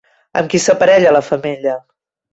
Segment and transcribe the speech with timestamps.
[0.39, 1.77] Amb qui s'aparella la femella?